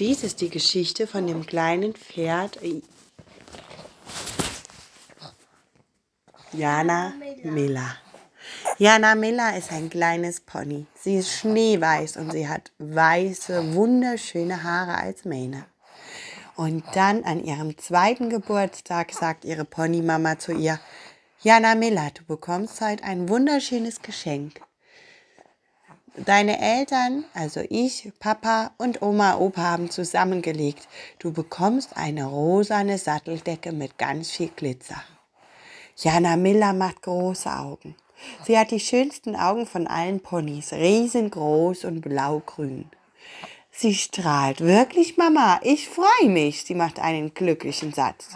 Dies 0.00 0.24
ist 0.24 0.40
die 0.40 0.50
Geschichte 0.50 1.06
von 1.06 1.28
dem 1.28 1.46
kleinen 1.46 1.94
Pferd 1.94 2.58
Jana 6.52 7.12
Miller. 7.44 7.96
Jana 8.78 9.14
Miller 9.14 9.56
ist 9.56 9.70
ein 9.70 9.90
kleines 9.90 10.40
Pony. 10.40 10.86
Sie 10.98 11.16
ist 11.16 11.30
schneeweiß 11.30 12.16
und 12.16 12.32
sie 12.32 12.48
hat 12.48 12.72
weiße, 12.78 13.74
wunderschöne 13.74 14.64
Haare 14.64 14.98
als 14.98 15.24
Mähne. 15.24 15.64
Und 16.56 16.82
dann 16.94 17.22
an 17.22 17.44
ihrem 17.44 17.78
zweiten 17.78 18.30
Geburtstag 18.30 19.12
sagt 19.12 19.44
ihre 19.44 19.64
Ponymama 19.64 20.40
zu 20.40 20.50
ihr, 20.52 20.80
Jana 21.42 21.76
Miller, 21.76 22.10
du 22.14 22.24
bekommst 22.24 22.80
heute 22.80 23.04
ein 23.04 23.28
wunderschönes 23.28 24.02
Geschenk. 24.02 24.60
Deine 26.16 26.60
Eltern, 26.60 27.24
also 27.34 27.60
ich, 27.68 28.12
Papa 28.20 28.70
und 28.78 29.02
Oma, 29.02 29.36
Opa 29.36 29.62
haben 29.62 29.90
zusammengelegt. 29.90 30.86
Du 31.18 31.32
bekommst 31.32 31.96
eine 31.96 32.26
rosane 32.26 32.98
Satteldecke 32.98 33.72
mit 33.72 33.98
ganz 33.98 34.30
viel 34.30 34.50
Glitzer. 34.54 35.02
Jana 35.96 36.36
Miller 36.36 36.72
macht 36.72 37.02
große 37.02 37.50
Augen. 37.50 37.96
Sie 38.44 38.56
hat 38.56 38.70
die 38.70 38.78
schönsten 38.78 39.34
Augen 39.34 39.66
von 39.66 39.88
allen 39.88 40.20
Ponys, 40.20 40.72
riesengroß 40.72 41.84
und 41.84 42.00
blaugrün. 42.00 42.88
Sie 43.72 43.92
strahlt. 43.92 44.60
Wirklich, 44.60 45.16
Mama, 45.16 45.58
ich 45.64 45.88
freue 45.88 46.28
mich. 46.28 46.62
Sie 46.62 46.76
macht 46.76 47.00
einen 47.00 47.34
glücklichen 47.34 47.92
Satz. 47.92 48.28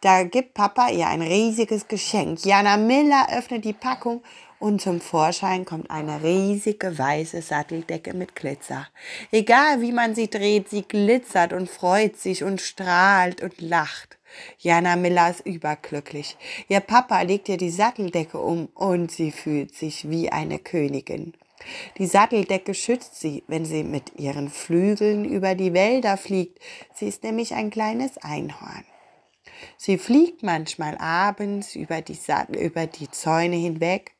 Da 0.00 0.24
gibt 0.24 0.54
Papa 0.54 0.90
ihr 0.90 1.06
ein 1.06 1.22
riesiges 1.22 1.86
Geschenk. 1.86 2.44
Jana 2.44 2.76
Miller 2.76 3.28
öffnet 3.30 3.64
die 3.64 3.72
Packung 3.72 4.20
und 4.58 4.80
zum 4.80 5.00
Vorschein 5.00 5.64
kommt 5.64 5.90
eine 5.90 6.22
riesige 6.22 6.98
weiße 6.98 7.42
Satteldecke 7.42 8.14
mit 8.14 8.34
Glitzer. 8.34 8.88
Egal 9.30 9.80
wie 9.80 9.92
man 9.92 10.14
sie 10.14 10.28
dreht, 10.28 10.68
sie 10.68 10.82
glitzert 10.82 11.52
und 11.52 11.70
freut 11.70 12.16
sich 12.16 12.44
und 12.44 12.60
strahlt 12.60 13.42
und 13.42 13.60
lacht. 13.60 14.18
Jana 14.58 14.96
Miller 14.96 15.30
ist 15.30 15.46
überglücklich. 15.46 16.36
Ihr 16.68 16.80
Papa 16.80 17.22
legt 17.22 17.48
ihr 17.48 17.56
die 17.56 17.70
Satteldecke 17.70 18.38
um 18.38 18.66
und 18.74 19.10
sie 19.10 19.30
fühlt 19.30 19.74
sich 19.74 20.10
wie 20.10 20.30
eine 20.30 20.58
Königin. 20.58 21.34
Die 21.96 22.06
Satteldecke 22.06 22.74
schützt 22.74 23.18
sie, 23.18 23.42
wenn 23.48 23.64
sie 23.64 23.82
mit 23.82 24.18
ihren 24.18 24.48
Flügeln 24.48 25.24
über 25.24 25.54
die 25.54 25.72
Wälder 25.72 26.16
fliegt. 26.16 26.58
Sie 26.94 27.08
ist 27.08 27.24
nämlich 27.24 27.54
ein 27.54 27.70
kleines 27.70 28.18
Einhorn. 28.18 28.84
Sie 29.76 29.98
fliegt 29.98 30.42
manchmal 30.42 30.96
abends 30.98 31.74
über 31.74 32.00
die, 32.00 32.18
über 32.60 32.86
die 32.86 33.10
Zäune 33.10 33.56
hinweg 33.56 34.12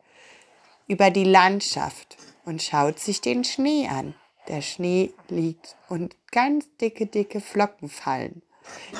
über 0.89 1.11
die 1.11 1.25
Landschaft 1.25 2.17
und 2.45 2.63
schaut 2.63 2.99
sich 2.99 3.21
den 3.21 3.45
Schnee 3.45 3.89
an. 3.89 4.15
Der 4.49 4.63
Schnee 4.63 5.13
liegt 5.29 5.77
und 5.89 6.17
ganz 6.33 6.67
dicke, 6.81 7.07
dicke 7.07 7.41
Flocken 7.41 7.89
fallen. 7.89 8.43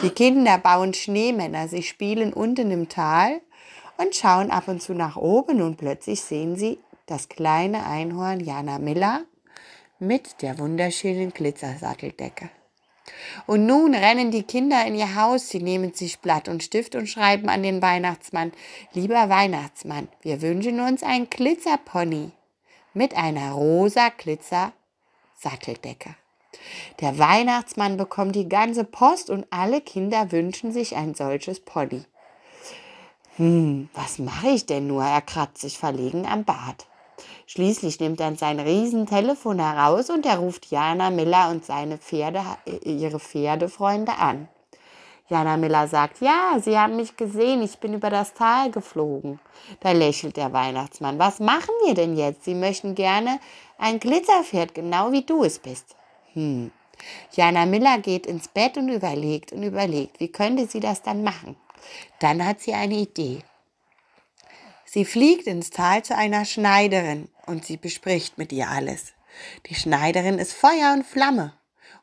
Die 0.03 0.11
Kinder 0.11 0.59
bauen 0.59 0.95
Schneemänner, 0.95 1.69
sie 1.69 1.83
spielen 1.83 2.33
unten 2.33 2.71
im 2.71 2.89
Tal 2.89 3.41
und 3.97 4.15
schauen 4.15 4.51
ab 4.51 4.69
und 4.69 4.83
zu 4.83 4.95
nach 4.95 5.17
oben 5.17 5.63
und 5.63 5.77
plötzlich 5.77 6.21
sehen 6.21 6.57
sie 6.57 6.79
das 7.07 7.29
kleine 7.29 7.87
Einhorn 7.87 8.41
Jana 8.41 8.79
Miller 8.79 9.25
mit 9.99 10.43
der 10.43 10.59
wunderschönen 10.59 11.31
Glitzersatteldecke. 11.33 12.51
Und 13.47 13.67
nun 13.67 13.95
rennen 13.95 14.31
die 14.31 14.43
Kinder 14.43 14.85
in 14.87 14.95
ihr 14.95 15.15
Haus, 15.15 15.49
sie 15.49 15.61
nehmen 15.61 15.95
sich 15.95 16.21
Blatt 16.21 16.49
und 16.49 16.63
Stift 16.63 16.95
und 16.95 17.07
schreiben 17.07 17.49
an 17.49 17.63
den 17.63 17.83
Weihnachtsmann, 17.83 18.53
lieber 18.93 19.29
Weihnachtsmann, 19.29 20.09
wir 20.23 20.43
wünschen 20.43 20.81
uns 20.81 21.03
ein 21.03 21.29
Glitzerpony 21.31 22.31
mit 22.95 23.17
einer 23.17 23.53
rosa 23.53 24.11
Glitzer 24.11 24.73
Satteldecke. 25.37 26.17
Der 27.01 27.19
Weihnachtsmann 27.19 27.97
bekommt 27.97 28.35
die 28.35 28.49
ganze 28.49 28.85
Post 28.85 29.31
und 29.31 29.47
alle 29.51 29.81
Kinder 29.81 30.33
wünschen 30.33 30.73
sich 30.73 30.97
ein 30.97 31.15
solches 31.15 31.61
Pony. 31.61 32.05
Hm, 33.37 33.89
was 33.95 34.19
mache 34.19 34.49
ich 34.49 34.67
denn 34.67 34.89
nur? 34.89 35.05
Er 35.05 35.23
kratzt 35.23 35.61
sich 35.61 35.79
verlegen 35.79 36.27
am 36.27 36.45
Bart. 36.45 36.87
Schließlich 37.51 37.99
nimmt 37.99 38.21
er 38.21 38.37
sein 38.37 38.61
Riesentelefon 38.61 39.59
heraus 39.59 40.11
und 40.11 40.27
er 40.27 40.37
ruft 40.37 40.67
Jana 40.71 41.09
Miller 41.09 41.49
und 41.49 41.65
seine 41.65 41.97
Pferde, 41.97 42.43
äh, 42.67 42.77
ihre 42.87 43.19
Pferdefreunde 43.19 44.13
an. 44.13 44.49
Jana 45.31 45.57
Miller 45.57 45.89
sagt, 45.89 46.21
ja, 46.21 46.59
Sie 46.63 46.79
haben 46.79 46.97
mich 46.97 47.17
gesehen, 47.17 47.63
ich 47.63 47.79
bin 47.79 47.95
über 47.95 48.11
das 48.11 48.35
Tal 48.35 48.71
geflogen. 48.71 49.41
Da 49.81 49.93
lächelt 49.93 50.37
der 50.37 50.53
Weihnachtsmann. 50.53 51.19
Was 51.19 51.41
machen 51.41 51.73
wir 51.87 51.95
denn 51.95 52.19
jetzt? 52.19 52.45
Sie 52.45 52.55
möchten 52.55 52.95
gerne 52.95 53.41
ein 53.79 53.99
Glitzerpferd, 53.99 54.75
genau 54.75 55.11
wie 55.13 55.23
du 55.23 55.43
es 55.43 55.59
bist. 55.59 55.97
Hm. 56.35 56.71
Jana 57.33 57.65
Miller 57.65 57.97
geht 57.97 58.27
ins 58.27 58.49
Bett 58.49 58.77
und 58.77 58.91
überlegt 58.91 59.53
und 59.53 59.63
überlegt, 59.63 60.21
wie 60.21 60.29
könnte 60.29 60.67
sie 60.67 60.81
das 60.81 61.01
dann 61.01 61.23
machen. 61.23 61.57
Dann 62.21 62.45
hat 62.45 62.61
sie 62.61 62.75
eine 62.75 62.97
Idee. 62.97 63.39
Sie 64.85 65.07
fliegt 65.07 65.47
ins 65.47 65.71
Tal 65.71 66.03
zu 66.03 66.15
einer 66.15 66.45
Schneiderin 66.45 67.29
und 67.49 67.65
sie 67.65 67.77
bespricht 67.77 68.39
mit 68.39 68.53
ihr 68.53 68.69
alles. 68.69 69.15
Die 69.67 69.75
Schneiderin 69.75 70.39
ist 70.39 70.53
Feuer 70.53 70.93
und 70.95 71.07
Flamme 71.07 71.55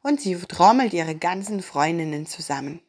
und 0.01 0.22
sie 0.22 0.35
trommelt 0.35 0.94
ihre 0.94 1.16
ganzen 1.16 1.61
Freundinnen 1.61 2.25
zusammen. 2.25 2.81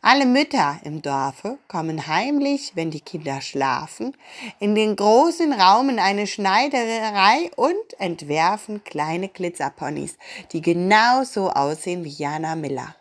Alle 0.00 0.26
Mütter 0.26 0.78
im 0.84 1.02
Dorfe 1.02 1.58
kommen 1.68 2.06
heimlich, 2.06 2.72
wenn 2.74 2.90
die 2.90 3.00
Kinder 3.00 3.40
schlafen, 3.40 4.16
in 4.58 4.74
den 4.74 4.96
großen 4.96 5.52
Raum 5.52 5.88
in 5.90 5.98
eine 5.98 6.26
Schneiderei 6.26 7.50
und 7.56 7.98
entwerfen 7.98 8.84
kleine 8.84 9.28
Glitzerponys, 9.28 10.16
die 10.52 10.62
genauso 10.62 11.50
aussehen 11.50 12.04
wie 12.04 12.10
Jana 12.10 12.54
Miller. 12.54 12.94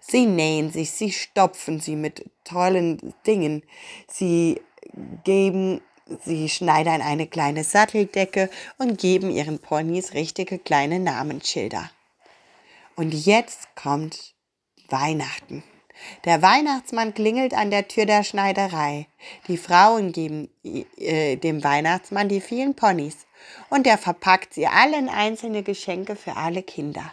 Sie 0.00 0.26
nähen 0.26 0.70
sich, 0.70 0.90
sie 0.90 1.12
stopfen 1.12 1.80
sie 1.80 1.96
mit 1.96 2.28
tollen 2.44 3.14
Dingen, 3.26 3.62
sie 4.08 4.60
geben, 5.24 5.80
sie 6.24 6.48
schneidern 6.48 7.00
eine 7.00 7.26
kleine 7.26 7.64
Satteldecke 7.64 8.50
und 8.78 8.98
geben 8.98 9.30
ihren 9.30 9.58
Ponys 9.58 10.14
richtige 10.14 10.58
kleine 10.58 10.98
Namensschilder. 10.98 11.90
Und 12.96 13.12
jetzt 13.12 13.74
kommt 13.74 14.34
Weihnachten. 14.88 15.62
Der 16.24 16.42
Weihnachtsmann 16.42 17.14
klingelt 17.14 17.54
an 17.54 17.70
der 17.70 17.88
Tür 17.88 18.06
der 18.06 18.24
Schneiderei. 18.24 19.06
Die 19.48 19.56
Frauen 19.56 20.12
geben 20.12 20.48
äh, 20.96 21.36
dem 21.36 21.62
Weihnachtsmann 21.62 22.28
die 22.28 22.40
vielen 22.40 22.74
Ponys 22.74 23.26
und 23.70 23.86
er 23.86 23.98
verpackt 23.98 24.54
sie 24.54 24.66
alle 24.66 24.98
in 24.98 25.08
einzelne 25.08 25.62
Geschenke 25.62 26.16
für 26.16 26.36
alle 26.36 26.62
Kinder. 26.62 27.12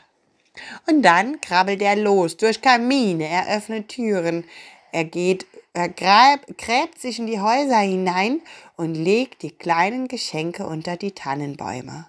Und 0.87 1.03
dann 1.03 1.39
krabbelt 1.41 1.81
er 1.81 1.95
los 1.95 2.37
durch 2.37 2.61
Kamine, 2.61 3.27
er 3.27 3.55
öffnet 3.55 3.89
Türen, 3.89 4.45
er 4.91 5.05
geht 5.05 5.45
er 5.73 5.89
gräb, 5.89 6.57
gräbt 6.57 6.99
sich 6.99 7.19
in 7.19 7.27
die 7.27 7.39
Häuser 7.39 7.77
hinein 7.77 8.41
und 8.75 8.95
legt 8.95 9.43
die 9.43 9.51
kleinen 9.51 10.07
Geschenke 10.07 10.65
unter 10.65 10.97
die 10.97 11.11
Tannenbäume. 11.11 12.07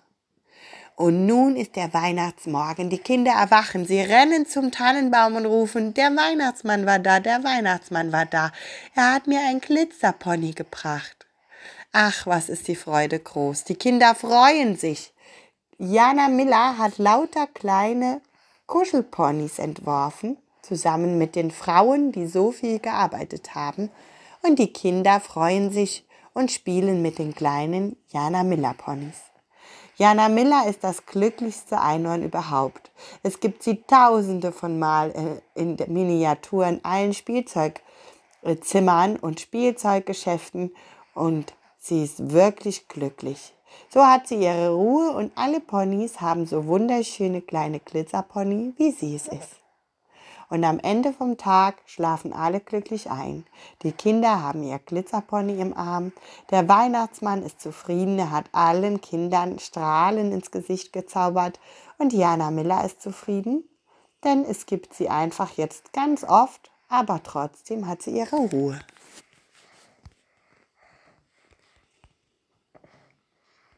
Und 0.97 1.25
nun 1.25 1.57
ist 1.57 1.77
der 1.77 1.95
Weihnachtsmorgen. 1.95 2.91
Die 2.91 2.99
Kinder 2.99 3.33
erwachen. 3.33 3.87
Sie 3.87 4.01
rennen 4.01 4.47
zum 4.47 4.71
Tannenbaum 4.71 5.37
und 5.37 5.47
rufen, 5.47 5.95
der 5.95 6.15
Weihnachtsmann 6.15 6.85
war 6.85 6.99
da, 6.99 7.21
der 7.21 7.43
Weihnachtsmann 7.43 8.13
war 8.13 8.27
da. 8.27 8.53
Er 8.95 9.15
hat 9.15 9.27
mir 9.27 9.41
ein 9.41 9.61
Glitzerpony 9.61 10.53
gebracht. 10.53 11.27
Ach, 11.93 12.27
was 12.27 12.49
ist 12.49 12.69
die 12.69 12.77
Freude 12.77 13.19
groß. 13.19 13.65
Die 13.65 13.77
Kinder 13.77 14.15
freuen 14.15 14.77
sich. 14.77 15.13
Jana 15.79 16.29
Miller 16.29 16.77
hat 16.77 16.99
lauter 16.99 17.47
kleine 17.47 18.21
Kuschelponys 18.67 19.59
entworfen 19.59 20.37
zusammen 20.63 21.19
mit 21.19 21.37
den 21.37 21.51
Frauen, 21.51 22.13
die 22.13 22.27
so 22.27 22.53
viel 22.53 22.79
gearbeitet 22.79 23.55
haben, 23.55 23.91
und 24.43 24.59
die 24.59 24.73
Kinder 24.73 25.21
freuen 25.21 25.71
sich 25.71 26.07
und 26.33 26.51
spielen 26.51 27.03
mit 27.03 27.19
den 27.19 27.35
kleinen 27.35 27.97
Jana 28.09 28.43
Miller 28.43 28.75
Ponys. 28.75 29.21
Jana 29.97 30.31
Miller 30.31 30.67
ist 30.67 30.83
das 30.83 31.05
glücklichste 31.05 31.79
Einhorn 31.79 32.23
überhaupt. 32.23 32.91
Es 33.23 33.41
gibt 33.41 33.63
sie 33.63 33.83
tausende 33.83 34.51
von 34.51 34.79
Mal 34.79 35.11
äh, 35.11 35.61
in 35.61 35.77
Miniatur 35.89 36.67
in 36.67 36.83
allen 36.85 37.13
Spielzeugzimmern 37.13 39.17
und 39.17 39.41
Spielzeuggeschäften 39.41 40.75
und 41.13 41.53
sie 41.79 42.03
ist 42.03 42.33
wirklich 42.33 42.89
glücklich. 42.89 43.53
So 43.91 44.07
hat 44.07 44.27
sie 44.27 44.37
ihre 44.37 44.71
Ruhe 44.71 45.11
und 45.11 45.33
alle 45.37 45.61
Ponys 45.61 46.23
haben 46.23 46.47
so 46.47 46.67
wunderschöne 46.67 47.43
kleine 47.43 47.81
Glitzerpony, 47.81 48.73
wie 48.79 48.93
sie 48.93 49.17
es 49.17 49.29
ist. 49.29 49.61
Und 50.51 50.65
am 50.65 50.81
Ende 50.81 51.13
vom 51.13 51.39
Tag 51.39 51.77
schlafen 51.87 52.33
alle 52.33 52.61
glücklich 52.61 53.09
ein. 53.09 53.47
Die 53.83 53.93
Kinder 53.93 54.43
haben 54.43 54.65
ihr 54.65 54.81
Glitzerpony 54.81 55.61
im 55.61 55.77
Arm. 55.77 56.13
Der 56.51 56.69
Weihnachtsmann 56.69 57.45
ist 57.45 57.61
zufrieden. 57.61 58.19
Er 58.19 58.33
hat 58.33 58.47
allen 58.53 59.01
Kindern 59.01 59.61
Strahlen 59.61 60.33
ins 60.33 60.51
Gesicht 60.51 60.93
gezaubert. 60.93 61.61
Und 61.99 62.13
Jana 62.13 62.51
Miller 62.51 62.85
ist 62.85 63.01
zufrieden, 63.01 63.63
denn 64.25 64.45
es 64.45 64.67
gibt 64.67 64.93
sie 64.93 65.09
einfach 65.09 65.57
jetzt 65.57 65.93
ganz 65.93 66.25
oft, 66.25 66.71
aber 66.89 67.23
trotzdem 67.23 67.87
hat 67.87 68.03
sie 68.03 68.19
ihre 68.19 68.37
Ruhe. 68.37 68.81